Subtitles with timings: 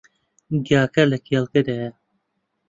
[0.67, 1.89] گاکە لە کێڵگەکەدایە.